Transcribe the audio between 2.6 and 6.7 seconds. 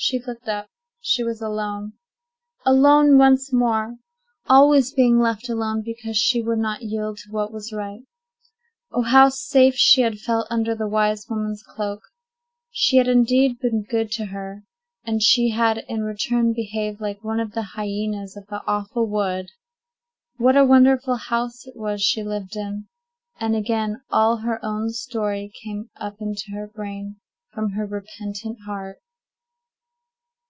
Alone once more! Always being left alone, because she would